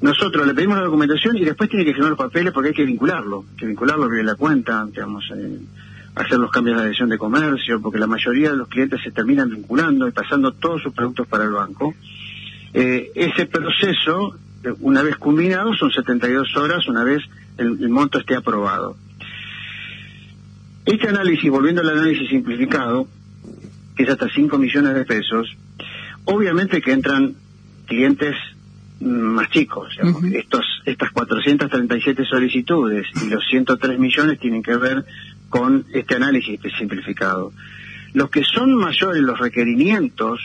nosotros 0.00 0.46
le 0.46 0.54
pedimos 0.54 0.76
la 0.76 0.84
documentación 0.84 1.36
y 1.36 1.44
después 1.44 1.70
tiene 1.70 1.84
que 1.84 1.92
firmar 1.92 2.10
los 2.10 2.18
papeles 2.18 2.52
porque 2.52 2.68
hay 2.68 2.74
que 2.74 2.84
vincularlo, 2.84 3.44
hay 3.50 3.56
que 3.56 3.66
vincularlo 3.66 4.08
que 4.10 4.22
la 4.22 4.34
cuenta, 4.34 4.84
digamos, 4.86 5.24
eh, 5.34 5.60
hacer 6.14 6.38
los 6.38 6.50
cambios 6.50 6.76
de 6.76 6.78
la 6.78 6.84
dirección 6.84 7.08
de 7.08 7.18
comercio, 7.18 7.80
porque 7.80 7.98
la 7.98 8.06
mayoría 8.06 8.50
de 8.50 8.56
los 8.56 8.68
clientes 8.68 9.00
se 9.02 9.10
terminan 9.10 9.50
vinculando 9.50 10.06
y 10.06 10.12
pasando 10.12 10.52
todos 10.52 10.82
sus 10.82 10.92
productos 10.92 11.26
para 11.26 11.44
el 11.44 11.52
banco. 11.52 11.94
Eh, 12.72 13.12
ese 13.14 13.46
proceso, 13.46 14.36
una 14.80 15.02
vez 15.02 15.16
culminado, 15.16 15.74
son 15.74 15.90
72 15.90 16.56
horas, 16.56 16.86
una 16.86 17.04
vez 17.04 17.22
el, 17.56 17.88
monto 17.88 18.18
esté 18.18 18.36
aprobado. 18.36 18.96
Este 20.84 21.08
análisis, 21.08 21.50
volviendo 21.50 21.80
al 21.80 21.90
análisis 21.90 22.28
simplificado, 22.28 23.08
que 23.96 24.02
es 24.02 24.08
hasta 24.10 24.28
5 24.28 24.58
millones 24.58 24.94
de 24.94 25.04
pesos, 25.04 25.56
obviamente 26.24 26.80
que 26.80 26.92
entran 26.92 27.34
clientes 27.86 28.34
más 29.00 29.50
chicos. 29.50 29.96
Estos, 30.32 30.64
estas 30.86 31.10
437 31.10 32.24
solicitudes 32.24 33.06
y 33.22 33.28
los 33.28 33.44
103 33.46 33.98
millones 33.98 34.38
tienen 34.38 34.62
que 34.62 34.76
ver 34.76 35.04
con 35.48 35.84
este 35.92 36.16
análisis 36.16 36.60
simplificado. 36.78 37.52
Los 38.12 38.30
que 38.30 38.44
son 38.44 38.74
mayores, 38.74 39.22
los 39.22 39.38
requerimientos, 39.38 40.40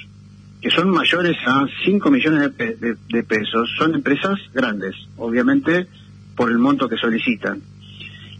que 0.61 0.69
son 0.71 0.89
mayores 0.89 1.37
a 1.45 1.67
5 1.85 2.11
millones 2.11 2.51
de, 2.57 3.23
pesos, 3.23 3.69
son 3.77 3.95
empresas 3.95 4.39
grandes, 4.53 4.95
obviamente 5.17 5.87
por 6.35 6.51
el 6.51 6.57
monto 6.57 6.89
que 6.89 6.97
solicitan. 6.97 7.61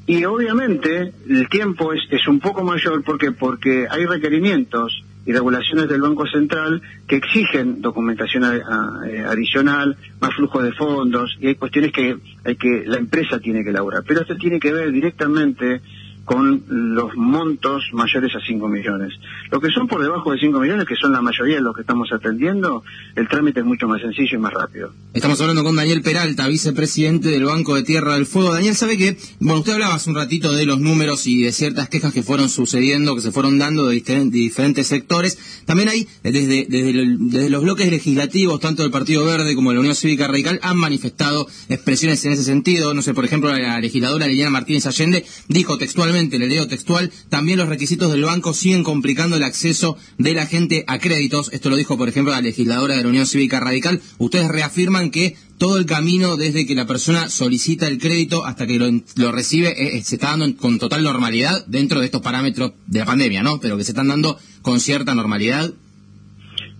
Y 0.05 0.25
obviamente 0.25 1.13
el 1.29 1.48
tiempo 1.50 1.93
es, 1.93 2.01
es 2.10 2.27
un 2.27 2.39
poco 2.39 2.63
mayor 2.63 3.03
porque 3.03 3.31
porque 3.31 3.86
hay 3.89 4.05
requerimientos 4.05 5.03
y 5.25 5.33
regulaciones 5.33 5.88
del 5.88 6.01
Banco 6.01 6.25
Central 6.27 6.81
que 7.07 7.17
exigen 7.17 7.81
documentación 7.81 8.43
eh, 8.45 9.23
adicional, 9.25 9.97
más 10.19 10.33
flujo 10.33 10.61
de 10.61 10.71
fondos 10.73 11.38
y 11.39 11.47
hay 11.47 11.55
cuestiones 11.55 11.91
que 11.91 12.17
hay 12.43 12.55
que 12.55 12.83
la 12.85 12.97
empresa 12.97 13.39
tiene 13.39 13.63
que 13.63 13.69
elaborar. 13.69 14.03
Pero 14.07 14.21
esto 14.21 14.35
tiene 14.38 14.59
que 14.59 14.71
ver 14.71 14.91
directamente 14.91 15.81
con 16.29 16.63
los 16.67 17.15
montos 17.15 17.86
mayores 17.91 18.36
a 18.36 18.39
5 18.45 18.67
millones. 18.67 19.12
Lo 19.50 19.59
que 19.59 19.71
son 19.71 19.88
por 19.88 20.00
debajo 20.00 20.31
de 20.31 20.38
5 20.38 20.59
millones, 20.59 20.86
que 20.86 20.95
son 20.95 21.12
la 21.12 21.24
mayoría 21.24 21.55
de 21.55 21.63
los 21.63 21.74
que 21.74 21.81
estamos 21.81 22.07
atendiendo, 22.13 22.83
el 23.15 23.27
trámite 23.27 23.62
es 23.62 23.65
mucho 23.65 23.88
más 23.88 24.00
sencillo 24.00 24.38
y 24.38 24.38
más 24.38 24.53
rápido. 24.53 24.93
Estamos 25.12 25.41
hablando 25.41 25.63
con 25.63 25.75
Daniel 25.75 26.03
Peralta, 26.03 26.48
vicepresidente 26.48 27.29
del 27.29 27.45
Banco 27.45 27.74
de 27.74 27.81
Tierra 27.81 28.13
del 28.13 28.27
Fuego. 28.27 28.53
Daniel, 28.53 28.75
¿sabe 28.75 28.95
que, 28.95 29.17
bueno, 29.39 29.62
usted 29.62 29.74
hablaba 29.74 29.95
hace 29.95 30.12
un 30.12 30.17
ratito 30.17 30.53
de 30.53 30.67
los 30.67 30.79
números 30.79 31.25
y 31.25 31.41
de 31.41 31.51
ciertas 31.51 31.89
quejas 31.89 32.13
que 32.13 32.21
fueron 32.21 32.48
sucediendo, 32.48 33.15
que 33.15 33.21
se 33.21 33.31
fueron 33.31 33.57
dando 33.57 33.88
de, 33.88 33.95
diferentes 34.29 34.86
sectores. 34.86 35.63
También 35.65 35.89
hay, 35.89 36.07
desde, 36.21 36.67
desde, 36.69 37.50
los 37.50 37.63
bloques 37.63 37.89
legislativos, 37.89 38.59
tanto 38.59 38.83
del 38.83 38.91
Partido 38.91 39.25
Verde 39.25 39.55
como 39.55 39.71
de 39.71 39.77
la 39.77 39.79
Unión 39.79 39.95
Cívica 39.95 40.27
Radical, 40.27 40.59
han 40.62 40.77
manifestado 40.77 41.48
expresiones 41.69 42.24
en 42.25 42.33
ese 42.33 42.43
sentido. 42.43 42.93
No 42.93 43.01
sé, 43.01 43.15
por 43.15 43.25
ejemplo, 43.25 43.51
la 43.51 43.79
legisladora 43.79 44.27
Liliana 44.27 44.51
Martínez 44.51 44.86
Allende 44.86 45.25
dijo 45.48 45.79
textualmente 45.79 46.18
le 46.27 46.47
leo 46.47 46.67
textual, 46.67 47.11
también 47.29 47.57
los 47.57 47.69
requisitos 47.69 48.11
del 48.11 48.23
banco 48.23 48.53
siguen 48.53 48.83
complicando 48.83 49.38
el 49.38 49.43
acceso 49.43 49.97
de 50.17 50.33
la 50.33 50.45
gente 50.45 50.83
a 50.88 50.99
créditos. 50.99 51.51
Esto 51.53 51.69
lo 51.69 51.77
dijo, 51.77 51.97
por 51.97 52.09
ejemplo, 52.09 52.33
la 52.33 52.41
legisladora 52.41 52.95
de 52.95 53.03
la 53.03 53.09
Unión 53.09 53.25
Cívica 53.25 53.59
Radical. 53.59 54.01
Ustedes 54.17 54.49
reafirman 54.49 55.11
que 55.11 55.35
todo 55.57 55.77
el 55.77 55.85
camino 55.85 56.38
desde 56.38 56.65
que 56.65 56.75
la 56.75 56.88
persona 56.88 57.29
solicita 57.29 57.88
el 57.88 57.99
crédito 57.99 58.45
hasta 58.45 58.65
que 58.65 58.79
lo, 58.79 59.31
recibe 59.31 59.69
eh, 59.69 59.97
eh, 59.97 60.01
se 60.01 60.15
está 60.15 60.35
dando 60.35 60.57
con 60.57 60.79
total 60.79 61.03
normalidad 61.03 61.65
dentro 61.67 61.99
de 61.99 62.05
estos 62.05 62.21
parámetros 62.21 62.73
de 62.88 62.99
la 62.99 63.05
pandemia, 63.05 63.43
¿no? 63.43 63.59
Pero 63.59 63.77
que 63.77 63.83
se 63.83 63.91
están 63.91 64.07
dando 64.07 64.38
con 64.61 64.79
cierta 64.79 65.13
normalidad. 65.15 65.71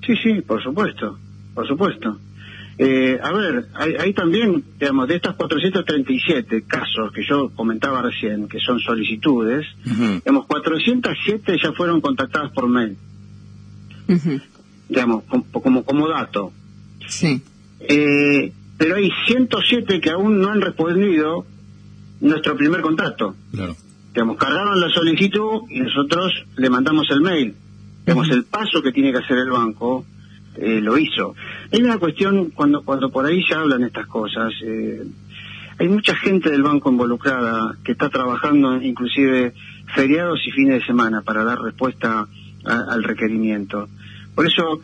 Sí, 0.06 0.14
sí, 0.24 0.42
por 0.42 0.64
supuesto, 0.64 1.20
por 1.54 1.68
supuesto. 1.68 2.20
Eh, 2.82 3.20
a 3.22 3.34
ver, 3.34 3.68
hay, 3.76 4.14
también, 4.14 4.64
digamos, 4.80 5.06
de 5.10 5.18
estas 5.18 5.36
437 5.36 6.64
casos 6.64 7.12
que 7.14 7.26
yo 7.28 7.50
comentaba 7.50 8.02
recién, 8.02 8.48
que 8.48 8.58
son 8.60 8.80
solicitudes, 8.80 9.66
digamos, 9.84 10.46
407 10.46 11.58
ya 11.62 11.74
fueron 11.74 12.00
contactadas 12.00 12.54
por 12.54 12.70
mail. 12.70 12.96
Digamos, 14.88 15.26
como, 15.52 15.84
como, 15.84 16.08
dato. 16.08 16.54
Sí. 17.06 17.42
Eh, 17.82 18.54
pero 18.78 18.96
hay 18.96 19.12
107 19.28 20.00
que 20.00 20.12
aún 20.12 20.40
no 20.40 20.50
han 20.50 20.62
respondido 20.62 21.46
nuestro 22.22 22.56
primer 22.56 22.80
contacto. 22.80 23.36
Claro. 23.52 23.76
Digamos, 24.14 24.38
cargaron 24.38 24.80
la 24.80 24.90
solicitud 24.90 25.64
y 25.70 25.82
nosotros 25.82 26.32
le 26.56 26.70
mandamos 26.70 27.08
el 27.12 27.20
mail. 27.20 27.56
Digamos, 28.06 28.30
el 28.30 28.46
paso 28.46 28.82
que 28.82 28.94
tiene 28.94 29.12
que 29.12 29.18
hacer 29.18 29.38
el 29.38 29.50
banco 29.50 30.06
eh, 30.56 30.82
lo 30.82 30.98
hizo. 30.98 31.36
Hay 31.72 31.82
una 31.82 31.98
cuestión, 31.98 32.52
cuando, 32.52 32.84
cuando 32.84 33.10
por 33.10 33.26
ahí 33.26 33.44
se 33.44 33.54
hablan 33.56 33.84
estas 33.84 34.08
cosas, 34.08 34.54
eh, 34.64 35.04
hay 35.78 35.88
mucha 35.88 36.16
gente 36.16 36.50
del 36.50 36.64
banco 36.64 36.92
involucrada 36.92 37.78
que 37.84 37.94
está 37.94 38.10
trabajando 38.10 38.82
inclusive 38.82 39.54
feriados 39.96 40.40
y 40.46 40.52
fines 40.52 40.82
de 40.82 40.86
semana 40.86 41.22
para 41.22 41.44
dar 41.44 41.60
respuesta 41.62 42.28
al 42.66 43.04
requerimiento. 43.04 43.88
Por 44.36 44.46
eso, 44.46 44.82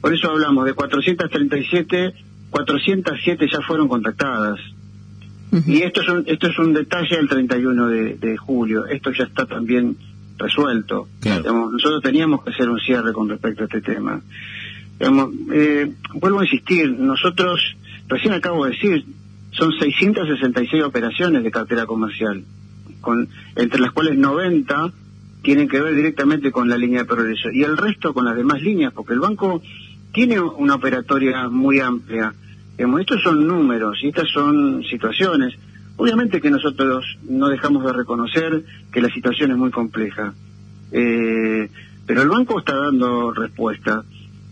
por 0.00 0.14
eso 0.14 0.30
hablamos 0.30 0.64
de 0.64 0.74
437, 0.74 2.14
407 2.50 3.48
ya 3.52 3.60
fueron 3.62 3.88
contactadas. 3.88 4.60
Y 5.66 5.82
esto 5.82 6.02
es, 6.02 6.08
un, 6.08 6.24
esto 6.26 6.48
es 6.48 6.58
un 6.58 6.72
detalle 6.72 7.16
del 7.16 7.28
31 7.28 7.88
de, 7.88 8.14
de 8.16 8.36
julio. 8.36 8.86
Esto 8.86 9.10
ya 9.12 9.24
está 9.24 9.46
también 9.46 9.96
resuelto. 10.38 11.08
nosotros 11.24 12.02
teníamos 12.02 12.42
que 12.44 12.50
hacer 12.50 12.68
un 12.68 12.78
cierre 12.78 13.12
con 13.12 13.28
respecto 13.28 13.62
a 13.62 13.66
este 13.66 13.80
tema. 13.80 14.20
Eh, 14.98 15.92
vuelvo 16.14 16.40
a 16.40 16.44
insistir, 16.44 16.90
nosotros, 16.98 17.60
recién 18.08 18.32
acabo 18.32 18.64
de 18.64 18.72
decir, 18.72 19.04
son 19.52 19.72
666 19.72 20.82
operaciones 20.82 21.42
de 21.42 21.50
cartera 21.50 21.86
comercial, 21.86 22.44
con, 23.00 23.28
entre 23.56 23.80
las 23.80 23.92
cuales 23.92 24.16
90 24.16 24.92
tienen 25.42 25.68
que 25.68 25.80
ver 25.80 25.94
directamente 25.94 26.50
con 26.50 26.68
la 26.68 26.76
línea 26.76 27.00
de 27.00 27.04
progreso 27.04 27.50
y 27.52 27.62
el 27.62 27.76
resto 27.76 28.12
con 28.12 28.24
las 28.24 28.36
demás 28.36 28.60
líneas, 28.62 28.92
porque 28.92 29.14
el 29.14 29.20
banco 29.20 29.62
tiene 30.12 30.40
una 30.40 30.74
operatoria 30.74 31.48
muy 31.48 31.78
amplia. 31.78 32.34
estos 32.76 33.22
son 33.22 33.46
números 33.46 33.98
y 34.02 34.08
estas 34.08 34.28
son 34.30 34.82
situaciones. 34.84 35.54
Obviamente 35.96 36.40
que 36.40 36.50
nosotros 36.50 37.04
no 37.28 37.48
dejamos 37.48 37.84
de 37.84 37.92
reconocer 37.92 38.64
que 38.92 39.00
la 39.00 39.08
situación 39.08 39.50
es 39.50 39.56
muy 39.56 39.70
compleja, 39.70 40.34
eh, 40.90 41.70
pero 42.06 42.22
el 42.22 42.28
banco 42.28 42.58
está 42.58 42.76
dando 42.76 43.32
respuesta. 43.32 44.04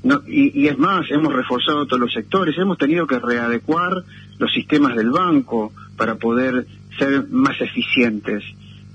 No, 0.05 0.21
y, 0.27 0.67
es 0.67 0.79
más, 0.79 1.11
hemos 1.11 1.33
reforzado 1.33 1.87
todos 1.87 1.99
los 1.99 2.13
sectores, 2.13 2.59
hemos 2.59 2.77
tenido 2.77 3.07
que 3.07 3.19
readecuar 3.19 4.05
los 4.39 4.53
sistemas 4.53 4.95
del 4.95 5.11
banco 5.11 5.73
para 5.97 6.17
poder 6.17 6.67
ser 6.99 7.27
más 7.31 7.59
eficientes. 7.59 8.45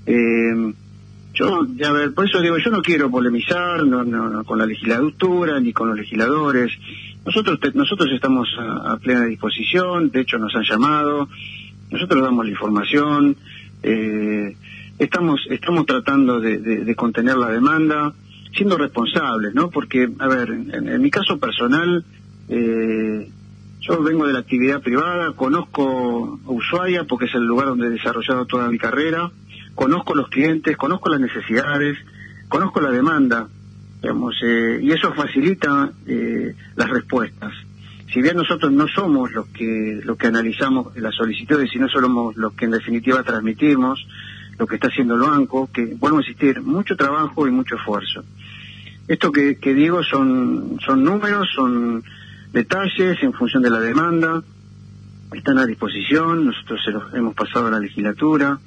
Eh, 0.06 0.72
yo, 1.34 1.66
a 1.84 1.92
ver, 1.92 2.14
por 2.14 2.26
eso 2.26 2.40
digo, 2.40 2.58
yo 2.58 2.70
no 2.70 2.80
quiero 2.80 3.10
polemizar 3.10 3.84
no, 3.84 4.44
con 4.44 4.58
la 4.58 4.66
legislatura 4.66 5.58
ni 5.58 5.72
con 5.72 5.88
los 5.88 5.98
legisladores. 5.98 6.70
Nosotros 7.26 7.58
nosotros 7.74 8.08
estamos 8.12 8.48
a, 8.58 8.96
plena 8.98 9.24
disposición, 9.24 10.10
de 10.10 10.20
hecho 10.20 10.38
nos 10.38 10.54
han 10.54 10.62
llamado, 10.62 11.28
nosotros 11.90 12.22
damos 12.22 12.44
la 12.44 12.52
información, 12.52 13.36
eh, 13.82 14.56
estamos 14.96 15.40
estamos 15.50 15.86
tratando 15.86 16.38
de 16.38 16.94
contener 16.94 17.36
la 17.36 17.50
demanda 17.50 18.12
siendo 18.54 18.76
responsables, 18.76 19.54
¿no? 19.54 19.70
Porque, 19.70 20.08
a 20.18 20.28
ver, 20.28 20.50
en, 20.50 21.02
mi 21.02 21.10
caso 21.10 21.38
personal, 21.38 22.04
eh, 22.48 23.30
yo 23.80 24.02
vengo 24.02 24.26
de 24.26 24.32
la 24.32 24.40
actividad 24.40 24.82
privada, 24.82 25.32
conozco 25.32 26.38
Ushuaia 26.46 27.04
porque 27.04 27.26
es 27.26 27.34
el 27.34 27.44
lugar 27.44 27.68
donde 27.68 27.86
he 27.86 27.90
desarrollado 27.90 28.46
toda 28.46 28.68
mi 28.68 28.78
carrera, 28.78 29.30
conozco 29.74 30.14
los 30.14 30.28
clientes, 30.28 30.76
conozco 30.76 31.08
las 31.10 31.20
necesidades, 31.20 31.96
conozco 32.48 32.80
la 32.80 32.90
demanda, 32.90 33.48
digamos, 34.02 34.34
eh, 34.42 34.80
y 34.82 34.90
eso 34.90 35.12
facilita 35.14 35.90
eh, 36.06 36.54
las 36.76 36.90
respuestas. 36.90 37.52
si 38.12 38.20
bien 38.20 38.36
nosotros 38.36 38.72
no 38.72 38.88
somos 38.88 39.30
los 39.30 39.46
que 39.48 40.00
los 40.04 40.16
que 40.16 40.26
analizamos 40.26 40.96
las 40.96 41.14
solicitudes, 41.14 41.70
sino 41.70 41.88
somos 41.88 42.36
los 42.36 42.52
que 42.54 42.64
en 42.64 42.72
definitiva 42.72 43.22
transmitimos 43.22 44.04
lo 44.60 44.66
que 44.66 44.74
está 44.74 44.88
haciendo 44.88 45.14
el 45.14 45.22
banco, 45.22 45.70
que 45.72 45.86
vuelvo 45.86 46.18
a 46.18 46.20
insistir, 46.20 46.60
mucho 46.60 46.94
trabajo 46.94 47.48
y 47.48 47.50
mucho 47.50 47.76
esfuerzo. 47.76 48.22
Esto 49.08 49.32
que, 49.32 49.56
digo 49.74 50.04
son, 50.04 50.78
son 50.84 51.02
números, 51.02 51.48
son 51.54 52.04
detalles 52.52 53.16
en 53.22 53.32
función 53.32 53.62
de 53.62 53.70
la 53.70 53.80
demanda, 53.80 54.42
están 55.32 55.56
a 55.56 55.64
disposición, 55.64 56.44
nosotros 56.44 56.78
se 56.84 56.90
los 56.90 57.14
hemos 57.14 57.34
pasado 57.34 57.68
a 57.68 57.70
la 57.70 57.80
legislatura, 57.80 58.58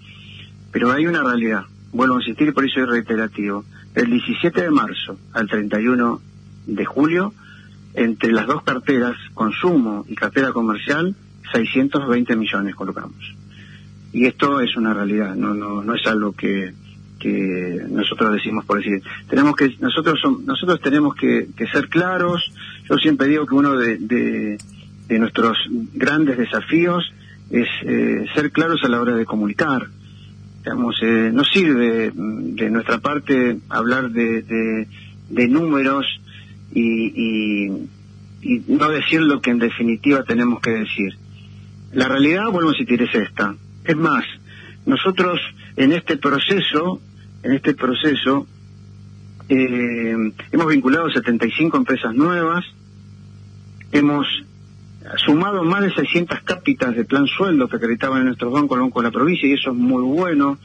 pero 0.72 0.92
hay 0.92 1.06
una 1.06 1.22
realidad, 1.22 1.66
vuelvo 1.92 2.18
a 2.18 2.22
insistir 2.22 2.48
y 2.48 2.52
por 2.54 2.66
eso 2.66 2.82
es 2.82 2.90
reiterativo. 2.90 3.64
Del 3.94 4.10
17 4.10 4.64
de 4.64 4.72
marzo 4.72 5.20
al 5.34 5.48
31 5.48 6.20
de 6.66 6.86
julio, 6.86 7.36
entre 7.94 8.32
las 8.32 8.48
dos 8.48 8.64
carteras, 8.64 9.16
consumo 9.36 10.06
y 10.08 10.16
cartera 10.16 10.52
comercial, 10.54 11.16
620 11.52 12.36
millones 12.36 12.74
colocamos. 12.74 13.36
Y 14.14 14.26
esto 14.26 14.62
es 14.62 14.78
una 14.78 14.94
realidad, 14.94 15.36
no, 15.36 15.54
no, 15.54 15.84
no 15.84 15.96
es 15.96 16.06
algo 16.06 16.34
que, 16.34 16.72
que 17.20 17.82
nosotros 17.90 18.34
decimos 18.34 18.64
por 18.66 18.78
decir. 18.78 19.02
Tenemos 19.28 19.56
que, 19.56 19.76
nosotros 19.80 20.20
son, 20.22 20.46
nosotros 20.46 20.80
tenemos 20.82 21.16
que, 21.16 21.48
ser 21.72 21.90
claros. 21.90 22.52
Yo 22.90 22.98
siempre 22.98 23.28
digo 23.28 23.46
que 23.46 23.56
uno 23.56 23.78
de, 23.78 23.98
de, 23.98 25.20
nuestros 25.20 25.58
grandes 25.94 26.40
desafíos 26.40 27.14
es 27.52 27.68
eh, 27.84 28.26
ser 28.34 28.52
claros 28.52 28.84
a 28.84 28.88
la 28.88 29.00
hora 29.00 29.16
de 29.16 29.26
comunicar. 29.26 29.88
Digamos, 30.64 30.96
eh, 31.02 31.30
no 31.32 31.44
sirve 31.44 32.12
mm, 32.12 32.56
de 32.56 32.70
nuestra 32.70 33.00
parte 33.00 33.58
hablar 33.70 34.10
de, 34.10 34.88
de 35.30 35.48
números 35.48 36.06
y, 36.74 37.70
y, 37.70 37.90
no 38.68 38.90
decir 38.90 39.22
lo 39.22 39.40
que 39.40 39.52
en 39.52 39.60
definitiva 39.60 40.24
tenemos 40.24 40.60
que 40.60 40.72
decir. 40.72 41.16
La 41.94 42.08
realidad, 42.10 42.50
vuelvo 42.52 42.72
a 42.72 42.74
decir, 42.74 43.02
es 43.02 43.16
esta. 43.16 43.56
Es 43.86 43.96
más, 43.96 44.26
nosotros 44.86 45.40
en 45.76 45.94
este 45.94 46.18
proceso, 46.18 47.00
en 47.44 47.54
este 47.54 47.74
proceso, 47.74 48.48
eh, 49.50 50.16
hemos 50.52 50.68
vinculado 50.68 51.10
75 51.10 51.78
empresas 51.78 52.14
nuevas, 52.14 52.64
hemos 53.92 54.26
sumado 55.26 55.64
más 55.64 55.82
de 55.82 55.94
600 55.94 56.42
cápitas 56.42 56.96
de 56.96 57.04
plan 57.04 57.28
sueldo 57.28 57.68
que 57.68 57.76
acreditaban 57.76 58.22
en 58.22 58.28
nuestros 58.28 58.54
bancos, 58.54 58.78
el 58.78 58.84
Banco 58.84 59.02
de 59.02 59.08
la 59.08 59.12
Provincia, 59.12 59.48
y 59.48 59.54
eso 59.54 59.72
es 59.72 59.78
muy 59.78 60.02
bueno 60.02 60.58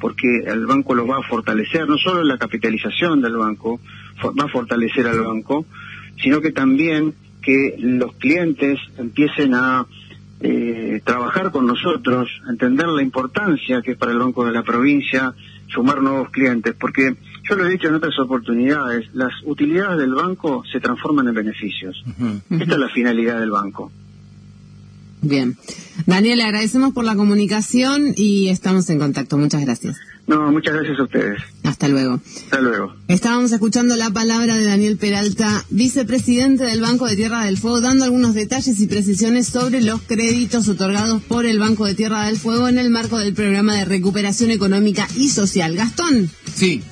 porque 0.00 0.40
el 0.46 0.66
banco 0.66 0.94
lo 0.94 1.06
va 1.06 1.18
a 1.18 1.22
fortalecer, 1.22 1.88
no 1.88 1.96
solo 1.96 2.22
la 2.24 2.36
capitalización 2.36 3.22
del 3.22 3.36
banco, 3.36 3.80
va 4.22 4.44
a 4.44 4.48
fortalecer 4.48 5.06
al 5.06 5.20
banco, 5.20 5.64
sino 6.22 6.40
que 6.40 6.52
también 6.52 7.14
que 7.40 7.76
los 7.78 8.12
clientes 8.16 8.78
empiecen 8.98 9.54
a 9.54 9.86
eh, 10.46 11.00
trabajar 11.02 11.50
con 11.50 11.66
nosotros, 11.66 12.28
entender 12.46 12.86
la 12.88 13.02
importancia 13.02 13.80
que 13.80 13.92
es 13.92 13.96
para 13.96 14.12
el 14.12 14.18
Banco 14.18 14.44
de 14.44 14.52
la 14.52 14.62
Provincia 14.62 15.32
sumar 15.68 16.02
nuevos 16.02 16.28
clientes, 16.28 16.74
porque 16.78 17.16
yo 17.42 17.56
lo 17.56 17.66
he 17.66 17.70
dicho 17.70 17.88
en 17.88 17.94
otras 17.94 18.18
oportunidades, 18.18 19.08
las 19.14 19.32
utilidades 19.44 19.98
del 19.98 20.14
banco 20.14 20.62
se 20.70 20.80
transforman 20.80 21.28
en 21.28 21.34
beneficios. 21.34 22.04
Esta 22.50 22.74
es 22.74 22.78
la 22.78 22.90
finalidad 22.90 23.40
del 23.40 23.50
banco. 23.50 23.90
Bien. 25.24 25.56
Daniel, 26.06 26.38
le 26.38 26.44
agradecemos 26.44 26.92
por 26.92 27.04
la 27.04 27.16
comunicación 27.16 28.12
y 28.16 28.48
estamos 28.48 28.88
en 28.90 28.98
contacto. 28.98 29.38
Muchas 29.38 29.62
gracias. 29.62 29.96
No, 30.26 30.50
muchas 30.50 30.74
gracias 30.74 30.98
a 30.98 31.02
ustedes. 31.02 31.42
Hasta 31.64 31.88
luego. 31.88 32.20
Hasta 32.44 32.60
luego. 32.60 32.94
Estábamos 33.08 33.52
escuchando 33.52 33.94
la 33.96 34.10
palabra 34.10 34.56
de 34.56 34.64
Daniel 34.64 34.96
Peralta, 34.96 35.64
vicepresidente 35.68 36.64
del 36.64 36.80
Banco 36.80 37.06
de 37.06 37.16
Tierra 37.16 37.44
del 37.44 37.58
Fuego, 37.58 37.80
dando 37.82 38.04
algunos 38.04 38.34
detalles 38.34 38.80
y 38.80 38.86
precisiones 38.86 39.48
sobre 39.48 39.82
los 39.82 40.00
créditos 40.02 40.68
otorgados 40.68 41.22
por 41.22 41.44
el 41.44 41.58
Banco 41.58 41.84
de 41.84 41.94
Tierra 41.94 42.26
del 42.26 42.38
Fuego 42.38 42.68
en 42.68 42.78
el 42.78 42.90
marco 42.90 43.18
del 43.18 43.34
programa 43.34 43.76
de 43.76 43.84
recuperación 43.84 44.50
económica 44.50 45.06
y 45.16 45.28
social. 45.28 45.76
Gastón. 45.76 46.30
Sí, 46.54 46.82